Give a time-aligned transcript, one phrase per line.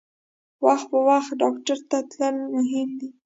[0.65, 3.09] وخت په وخت ډاکټر ته تلل مهم دي.